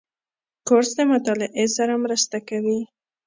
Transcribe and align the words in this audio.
کورس 0.67 0.89
د 0.99 1.01
مطالعې 1.13 1.65
سره 1.77 1.93
مرسته 2.03 2.37
کوي. 2.49 2.79